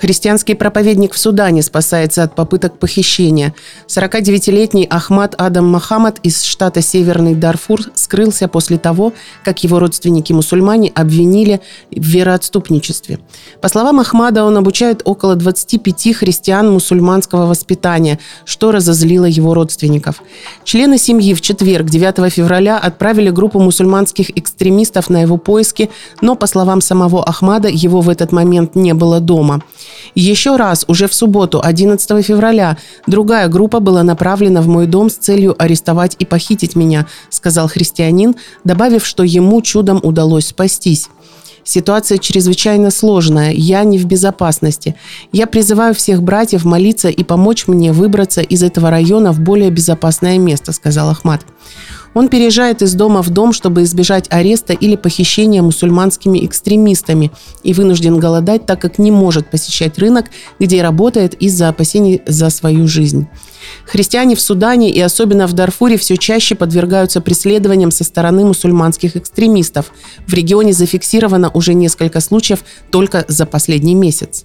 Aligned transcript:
Христианский 0.00 0.54
проповедник 0.54 1.12
в 1.12 1.18
Судане 1.18 1.62
спасается 1.62 2.22
от 2.22 2.34
попыток 2.34 2.78
похищения. 2.78 3.54
49-летний 3.86 4.86
Ахмад 4.88 5.34
Адам 5.36 5.68
Махамад 5.68 6.20
из 6.22 6.42
штата 6.42 6.80
Северный 6.80 7.34
Дарфур 7.34 7.82
скрылся 7.94 8.48
после 8.48 8.78
того, 8.78 9.12
как 9.44 9.62
его 9.62 9.78
родственники-мусульмане 9.78 10.90
обвинили 10.94 11.60
в 11.90 12.02
вероотступничестве. 12.02 13.18
По 13.60 13.68
словам 13.68 14.00
Ахмада, 14.00 14.44
он 14.44 14.56
обучает 14.56 15.02
около 15.04 15.36
25 15.36 16.16
христиан 16.16 16.70
мусульманского 16.72 17.44
воспитания, 17.44 18.18
что 18.46 18.72
разозлило 18.72 19.26
его 19.26 19.52
родственников. 19.52 20.22
Члены 20.64 20.96
семьи 20.96 21.34
в 21.34 21.42
четверг, 21.42 21.90
9 21.90 22.32
февраля, 22.32 22.78
отправили 22.78 23.28
группу 23.28 23.60
мусульманских 23.60 24.30
экстремистов 24.30 25.10
на 25.10 25.20
его 25.20 25.36
поиски, 25.36 25.90
но, 26.22 26.36
по 26.36 26.46
словам 26.46 26.80
самого 26.80 27.22
Ахмада, 27.22 27.68
его 27.68 28.00
в 28.00 28.08
этот 28.08 28.32
момент 28.32 28.74
не 28.76 28.94
было 28.94 29.20
дома. 29.20 29.60
Еще 30.14 30.56
раз, 30.56 30.84
уже 30.88 31.08
в 31.08 31.14
субботу, 31.14 31.60
11 31.62 32.24
февраля, 32.24 32.76
другая 33.06 33.48
группа 33.48 33.80
была 33.80 34.02
направлена 34.02 34.62
в 34.62 34.68
мой 34.68 34.86
дом 34.86 35.10
с 35.10 35.14
целью 35.14 35.54
арестовать 35.58 36.16
и 36.18 36.24
похитить 36.24 36.76
меня, 36.76 37.06
сказал 37.30 37.68
христианин, 37.68 38.34
добавив, 38.64 39.06
что 39.06 39.22
ему 39.22 39.62
чудом 39.62 40.00
удалось 40.02 40.48
спастись. 40.48 41.08
Ситуация 41.62 42.18
чрезвычайно 42.18 42.90
сложная, 42.90 43.52
я 43.52 43.84
не 43.84 43.98
в 43.98 44.06
безопасности. 44.06 44.96
Я 45.30 45.46
призываю 45.46 45.94
всех 45.94 46.22
братьев 46.22 46.64
молиться 46.64 47.08
и 47.08 47.22
помочь 47.22 47.66
мне 47.66 47.92
выбраться 47.92 48.40
из 48.40 48.62
этого 48.62 48.90
района 48.90 49.32
в 49.32 49.40
более 49.40 49.70
безопасное 49.70 50.38
место, 50.38 50.72
сказал 50.72 51.10
Ахмад. 51.10 51.42
Он 52.14 52.28
переезжает 52.28 52.82
из 52.82 52.94
дома 52.94 53.22
в 53.22 53.30
дом, 53.30 53.52
чтобы 53.52 53.84
избежать 53.84 54.26
ареста 54.30 54.72
или 54.72 54.96
похищения 54.96 55.62
мусульманскими 55.62 56.44
экстремистами 56.44 57.30
и 57.62 57.72
вынужден 57.72 58.18
голодать, 58.18 58.66
так 58.66 58.80
как 58.80 58.98
не 58.98 59.10
может 59.10 59.50
посещать 59.50 59.98
рынок, 59.98 60.26
где 60.58 60.82
работает 60.82 61.34
из-за 61.34 61.68
опасений 61.68 62.22
за 62.26 62.50
свою 62.50 62.88
жизнь. 62.88 63.28
Христиане 63.84 64.34
в 64.34 64.40
Судане 64.40 64.90
и 64.90 65.00
особенно 65.00 65.46
в 65.46 65.52
Дарфуре 65.52 65.96
все 65.96 66.16
чаще 66.16 66.54
подвергаются 66.54 67.20
преследованиям 67.20 67.90
со 67.90 68.04
стороны 68.04 68.44
мусульманских 68.44 69.16
экстремистов. 69.16 69.92
В 70.26 70.34
регионе 70.34 70.72
зафиксировано 70.72 71.50
уже 71.50 71.74
несколько 71.74 72.20
случаев 72.20 72.64
только 72.90 73.24
за 73.28 73.46
последний 73.46 73.94
месяц. 73.94 74.44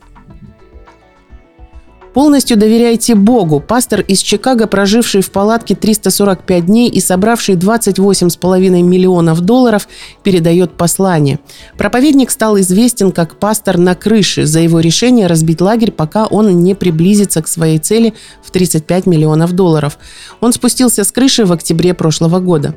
Полностью 2.15 2.55
доверяйте 2.55 3.13
Богу. 3.13 3.59
Пастор 3.59 3.99
из 3.99 4.19
Чикаго, 4.19 4.67
проживший 4.67 5.19
в 5.19 5.31
палатке 5.31 5.75
345 5.75 6.65
дней 6.65 6.89
и 6.89 7.01
собравший 7.01 7.55
28,5 7.55 8.81
миллионов 8.83 9.41
долларов, 9.41 9.89
передает 10.23 10.77
послание. 10.77 11.39
Проповедник 11.77 12.31
стал 12.31 12.57
известен 12.61 13.11
как 13.11 13.35
пастор 13.37 13.77
на 13.77 13.95
крыше 13.95 14.45
за 14.45 14.61
его 14.61 14.79
решение 14.79 15.27
разбить 15.27 15.59
лагерь, 15.59 15.91
пока 15.91 16.25
он 16.25 16.63
не 16.63 16.73
приблизится 16.73 17.41
к 17.41 17.49
своей 17.49 17.79
цели 17.79 18.13
в 18.41 18.49
35 18.49 19.07
миллионов 19.07 19.51
долларов. 19.51 19.97
Он 20.39 20.53
спустился 20.53 21.03
с 21.03 21.11
крыши 21.11 21.43
в 21.43 21.51
октябре 21.51 21.93
прошлого 21.93 22.39
года. 22.39 22.75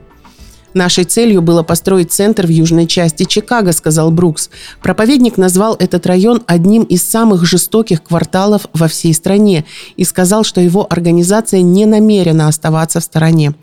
Нашей 0.75 1.05
целью 1.05 1.41
было 1.41 1.63
построить 1.63 2.13
центр 2.13 2.47
в 2.47 2.51
южной 2.51 2.87
части 2.87 3.25
Чикаго, 3.25 3.73
сказал 3.73 4.11
Брукс. 4.11 4.51
Проповедник 4.83 5.39
назвал 5.39 5.75
этот 5.79 6.07
район 6.07 6.43
одним 6.47 6.83
из 6.83 7.03
самых 7.03 7.47
жестоких 7.47 8.03
кварталов 8.03 8.67
во 8.75 8.87
всей 8.89 9.15
стране 9.15 9.65
и 9.97 10.05
сказал, 10.05 10.45
что 10.45 10.61
его 10.61 10.87
организация 10.89 11.63
не 11.63 11.87
намерена 11.87 12.49
оставаться 12.49 13.01
в 13.01 13.05
стороне. 13.05 13.55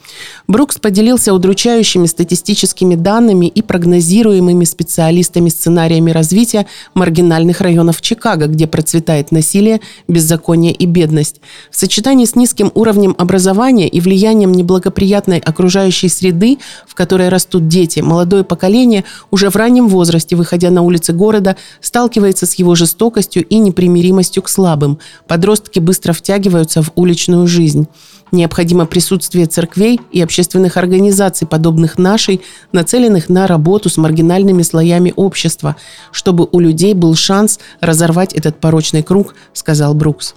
Брукс 0.48 0.80
поделился 0.80 1.34
удручающими 1.34 2.08
статистическими 2.08 2.96
данными 2.96 3.46
и 3.46 3.62
прогнозируемыми 3.62 4.66
специалистами 4.66 5.50
сценариями 5.50 6.12
развития 6.12 6.66
маргинальных 6.96 7.62
районов 7.62 8.02
Чикаго, 8.02 8.48
где 8.48 8.66
процветает 8.66 9.32
насилие, 9.32 9.80
беззаконие 10.08 10.74
и 10.74 10.86
бедность. 10.86 11.40
В 11.70 11.78
сочетании 11.78 12.26
с 12.26 12.36
низким 12.36 12.72
уровнем 12.74 13.16
образования 13.18 13.88
и 13.88 14.00
влиянием 14.00 14.52
неблагоприятной 14.52 15.40
окружающей 15.40 16.10
среды, 16.10 16.58
в 16.88 16.95
в 16.96 16.98
которой 16.98 17.28
растут 17.28 17.68
дети, 17.68 18.00
молодое 18.00 18.46
поколение 18.46 19.04
уже 19.30 19.50
в 19.50 19.58
раннем 19.58 19.90
возрасте, 19.90 20.38
выходя 20.38 20.70
на 20.70 20.82
улицы 20.82 21.12
города, 21.12 21.58
сталкивается 21.82 22.46
с 22.46 22.54
его 22.54 22.74
жестокостью 22.74 23.44
и 23.44 23.58
непримиримостью 23.58 24.42
к 24.42 24.48
слабым. 24.48 25.00
Подростки 25.28 25.80
быстро 25.80 26.14
втягиваются 26.14 26.82
в 26.82 26.94
уличную 26.96 27.48
жизнь. 27.48 27.90
Необходимо 28.32 28.86
присутствие 28.86 29.46
церквей 29.46 30.00
и 30.14 30.22
общественных 30.22 30.78
организаций, 30.78 31.46
подобных 31.46 31.98
нашей, 31.98 32.40
нацеленных 32.72 33.28
на 33.28 33.46
работу 33.46 33.90
с 33.90 33.98
маргинальными 33.98 34.62
слоями 34.62 35.12
общества, 35.18 35.76
чтобы 36.14 36.48
у 36.50 36.62
людей 36.62 36.94
был 36.94 37.14
шанс 37.16 37.60
разорвать 37.82 38.32
этот 38.32 38.62
порочный 38.62 39.04
круг, 39.04 39.36
сказал 39.52 39.94
Брукс. 39.96 40.34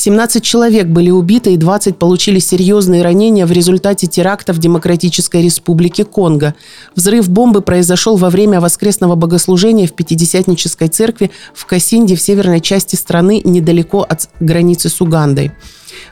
17 0.00 0.42
человек 0.42 0.86
были 0.86 1.10
убиты 1.10 1.52
и 1.52 1.58
20 1.58 1.98
получили 1.98 2.38
серьезные 2.38 3.02
ранения 3.02 3.44
в 3.44 3.52
результате 3.52 4.06
теракта 4.06 4.54
в 4.54 4.58
Демократической 4.58 5.42
Республике 5.42 6.06
Конго. 6.06 6.54
Взрыв 6.96 7.28
бомбы 7.28 7.60
произошел 7.60 8.16
во 8.16 8.30
время 8.30 8.62
воскресного 8.62 9.14
богослужения 9.14 9.86
в 9.86 9.92
Пятидесятнической 9.92 10.88
церкви 10.88 11.30
в 11.52 11.66
Касинде 11.66 12.16
в 12.16 12.22
северной 12.22 12.62
части 12.62 12.96
страны 12.96 13.42
недалеко 13.44 14.00
от 14.00 14.30
границы 14.40 14.88
с 14.88 15.02
Угандой. 15.02 15.52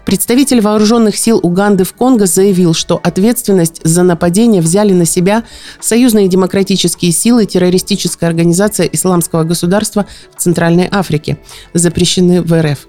Представитель 0.04 0.60
вооруженных 0.60 1.16
сил 1.16 1.40
Уганды 1.42 1.84
в 1.84 1.94
Конго 1.94 2.26
заявил, 2.26 2.74
что 2.74 3.00
ответственность 3.02 3.80
за 3.84 4.02
нападение 4.02 4.60
взяли 4.60 4.92
на 4.92 5.06
себя 5.06 5.44
союзные 5.80 6.28
демократические 6.28 7.12
силы 7.12 7.46
террористическая 7.46 8.28
организация 8.28 8.84
Исламского 8.84 9.44
государства 9.44 10.04
в 10.36 10.42
Центральной 10.42 10.88
Африке, 10.90 11.38
запрещены 11.72 12.42
в 12.42 12.52
РФ. 12.52 12.86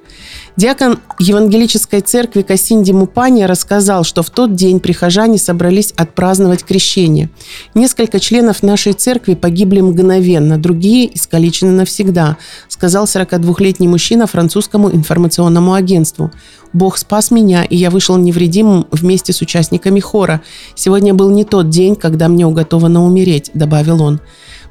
Диакон 0.58 1.00
Евангелической 1.20 2.02
церкви 2.02 2.42
Касинди 2.42 2.92
Мупани 2.92 3.44
рассказал, 3.44 4.04
что 4.04 4.24
в 4.24 4.30
тот 4.30 4.56
день 4.56 4.80
прихожане 4.80 5.38
собрались 5.38 5.94
отпраздновать 5.96 6.64
крещение. 6.64 7.30
Несколько 7.76 8.20
членов 8.20 8.62
нашей 8.62 8.94
церкви 8.94 9.36
погибли 9.36 9.82
мгновенно, 9.82 10.58
другие 10.58 11.16
искалечены 11.16 11.72
навсегда, 11.72 12.38
сказал 12.68 13.06
42-летний 13.06 13.88
мужчина 13.88 14.28
французскому 14.28 14.92
информационному 14.92 15.74
агентству. 15.74 16.32
Бог 16.74 16.98
спас 16.98 17.32
меня, 17.32 17.64
и 17.64 17.76
я 17.76 17.90
вышел 17.90 18.18
невредимым 18.18 18.88
вместе 18.92 19.34
с 19.34 19.42
участниками 19.42 20.00
хора. 20.00 20.42
Сегодня 20.76 21.14
был 21.14 21.32
не 21.32 21.44
тот 21.44 21.70
день, 21.70 21.96
когда 21.96 22.28
мне 22.28 22.46
уготовано 22.46 23.06
умереть, 23.06 23.50
добавил 23.54 24.04
он. 24.04 24.20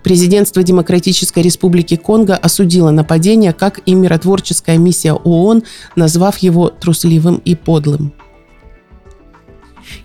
Президентство 0.09 0.63
Демократической 0.63 1.43
Республики 1.43 1.97
Конго 1.97 2.35
осудило 2.35 2.91
нападение, 2.91 3.53
как 3.53 3.81
и 3.85 3.93
миротворческая 3.93 4.79
миссия 4.79 5.13
ООН, 5.13 5.65
назвав 5.97 6.39
его 6.39 6.71
трусливым 6.71 7.43
и 7.45 7.55
подлым. 7.55 8.15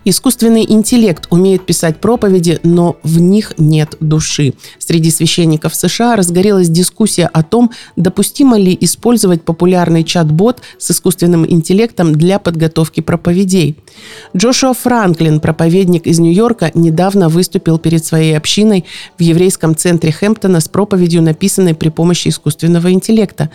Искусственный 0.04 0.64
интеллект 0.68 1.26
умеет 1.30 1.66
писать 1.66 2.00
проповеди, 2.00 2.60
но 2.62 2.96
в 3.02 3.20
них 3.20 3.54
нет 3.58 3.96
души. 4.00 4.54
Среди 4.78 5.10
священников 5.10 5.74
США 5.74 6.16
разгорелась 6.16 6.68
дискуссия 6.68 7.26
о 7.26 7.42
том, 7.42 7.70
допустимо 7.96 8.58
ли 8.58 8.76
использовать 8.80 9.42
популярный 9.42 10.04
чат-бот 10.04 10.60
с 10.78 10.90
искусственным 10.90 11.46
интеллектом 11.48 12.14
для 12.14 12.38
подготовки 12.38 13.00
проповедей. 13.00 13.76
Джошуа 14.36 14.74
Франклин, 14.74 15.40
проповедник 15.40 16.06
из 16.06 16.18
Нью-Йорка, 16.18 16.70
недавно 16.74 17.28
выступил 17.28 17.78
перед 17.78 18.04
своей 18.04 18.36
общиной 18.36 18.84
в 19.18 19.22
еврейском 19.22 19.76
центре 19.76 20.12
Хэмптона 20.12 20.60
с 20.60 20.68
проповедью, 20.68 21.22
написанной 21.22 21.74
при 21.74 21.88
помощи 21.88 22.28
искусственного 22.28 22.92
интеллекта. 22.92 23.50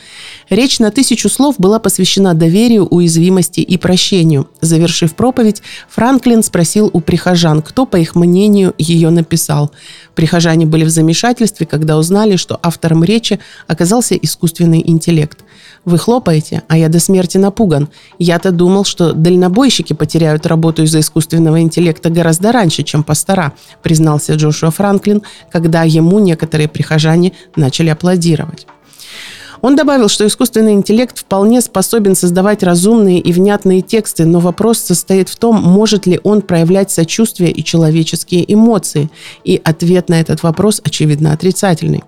Речь 0.50 0.80
на 0.80 0.92
тысячу 0.92 1.30
слов 1.30 1.56
была 1.58 1.80
посвящена 1.80 2.34
доверию, 2.34 2.86
уязвимости 2.86 3.60
и 3.60 3.78
прощению. 3.78 4.50
Завершив 4.62 5.16
проповедь, 5.16 5.62
Франклин 5.90 6.19
Франклин 6.20 6.44
спросил 6.44 6.90
у 6.92 7.00
прихожан, 7.00 7.62
кто, 7.62 7.86
по 7.86 7.96
их 7.96 8.14
мнению, 8.14 8.74
ее 8.78 9.10
написал. 9.10 9.72
Прихожане 10.16 10.66
были 10.66 10.84
в 10.84 10.90
замешательстве, 10.90 11.66
когда 11.66 11.98
узнали, 11.98 12.36
что 12.36 12.60
автором 12.62 13.06
речи 13.06 13.40
оказался 13.68 14.16
искусственный 14.16 14.84
интеллект. 14.86 15.40
«Вы 15.86 15.98
хлопаете, 15.98 16.64
а 16.68 16.78
я 16.78 16.90
до 16.90 17.00
смерти 17.00 17.38
напуган. 17.38 17.88
Я-то 18.18 18.52
думал, 18.52 18.84
что 18.84 19.14
дальнобойщики 19.14 19.94
потеряют 19.94 20.46
работу 20.46 20.84
из-за 20.84 21.00
искусственного 21.00 21.62
интеллекта 21.62 22.10
гораздо 22.10 22.52
раньше, 22.52 22.84
чем 22.84 23.06
пастора», 23.06 23.54
признался 23.82 24.34
Джошуа 24.34 24.72
Франклин, 24.72 25.22
когда 25.50 25.84
ему 25.84 26.20
некоторые 26.20 26.68
прихожане 26.68 27.32
начали 27.56 27.88
аплодировать. 27.88 28.68
Он 29.62 29.76
добавил, 29.76 30.08
что 30.08 30.26
искусственный 30.26 30.74
интеллект 30.74 31.18
вполне 31.18 31.62
способен 31.62 32.16
создавать 32.16 32.64
разумные 32.64 33.20
и 33.20 33.34
внятные 33.34 33.82
тексты, 33.82 34.26
но 34.26 34.40
вопрос 34.40 34.80
состоит 34.80 35.30
в 35.30 35.36
том, 35.36 35.62
может 35.62 36.06
ли 36.06 36.20
он 36.24 36.42
проявлять 36.42 36.92
сочувствие 36.92 37.52
и 37.52 37.64
человеческие 37.64 38.52
эмоции. 38.52 39.10
И 39.44 39.60
ответ 39.64 40.10
на 40.10 40.20
этот 40.20 40.44
вопрос, 40.44 40.82
очевидно, 40.84 41.34
отрицательный. 41.34 42.04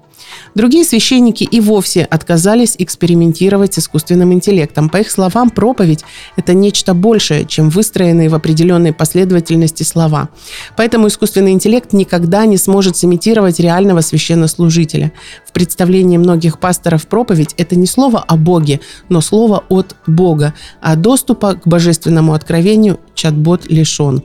Другие 0.56 0.84
священники 0.84 1.44
и 1.44 1.60
вовсе 1.60 2.04
отказались 2.04 2.76
экспериментировать 2.78 3.74
с 3.74 3.80
искусственным 3.80 4.34
интеллектом. 4.34 4.90
По 4.90 4.98
их 4.98 5.12
словам, 5.12 5.50
проповедь– 5.50 6.04
это 6.36 6.54
нечто 6.54 6.94
большее, 6.94 7.46
чем 7.46 7.70
выстроенные 7.70 8.30
в 8.30 8.36
определенной 8.36 8.94
последовательности 8.94 9.84
слова. 9.84 10.30
Поэтому 10.76 11.08
искусственный 11.08 11.52
интеллект 11.52 11.94
никогда 11.94 12.46
не 12.46 12.58
сможет 12.58 12.98
сымитировать 12.98 13.60
реального 13.60 14.02
священнослужителя. 14.02 15.12
В 15.52 15.54
представлении 15.54 16.16
многих 16.16 16.60
пасторов 16.60 17.08
проповедь– 17.08 17.54
это 17.58 17.76
не 17.76 17.86
слово 17.86 18.20
о 18.20 18.38
Боге, 18.38 18.80
но 19.10 19.20
слово 19.20 19.66
от 19.68 19.98
Бога, 20.08 20.54
а 20.80 20.96
доступа 20.96 21.56
к 21.56 21.68
божественному 21.68 22.34
откровению 22.34 23.02
чат-бот 23.16 23.70
лишен. 23.70 24.24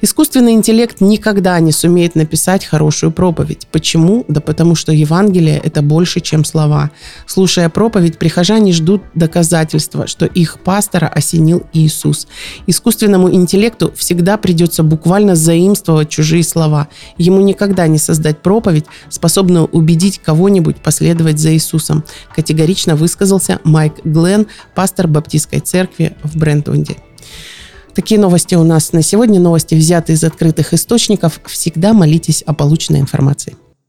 Искусственный 0.00 0.54
интеллект 0.54 1.02
никогда 1.02 1.60
не 1.60 1.70
сумеет 1.70 2.14
написать 2.14 2.64
хорошую 2.64 3.12
проповедь. 3.12 3.68
Почему? 3.70 4.24
Да 4.26 4.40
потому 4.40 4.74
что 4.74 4.90
Евангелие– 4.90 5.60
это 5.64 5.82
больше, 5.82 6.20
чем 6.20 6.46
слова. 6.46 6.90
Слушая 7.26 7.68
проповедь, 7.68 8.18
прихожане 8.18 8.72
ждут 8.72 9.02
доказательства, 9.14 10.06
что 10.06 10.24
их 10.24 10.60
пастора 10.60 11.08
осенил 11.08 11.64
Иисус. 11.74 12.26
Искусственному 12.66 13.30
интеллекту 13.30 13.92
всегда 13.94 14.38
придется 14.38 14.82
буквально 14.82 15.36
заимствовать 15.36 16.08
чужие 16.08 16.42
слова. 16.42 16.88
Ему 17.18 17.42
никогда 17.42 17.86
не 17.86 17.98
создать 17.98 18.38
проповедь, 18.38 18.86
способную 19.10 19.66
убедить 19.66 20.20
кого-нибудь 20.24 20.53
последовать 20.78 21.38
за 21.38 21.52
Иисусом. 21.54 22.04
Категорично 22.34 22.96
высказался 22.96 23.60
Майк 23.64 23.94
Глен, 24.04 24.46
пастор 24.74 25.08
Баптистской 25.08 25.60
церкви 25.60 26.16
в 26.22 26.36
Брентонде. 26.36 26.96
Такие 27.94 28.20
новости 28.20 28.56
у 28.56 28.64
нас 28.64 28.92
на 28.92 29.02
сегодня. 29.02 29.38
Новости 29.40 29.74
взяты 29.74 30.14
из 30.14 30.24
открытых 30.24 30.74
источников. 30.74 31.40
Всегда 31.46 31.92
молитесь 31.92 32.42
о 32.42 32.52
полученной 32.52 33.00
информации. 33.00 33.56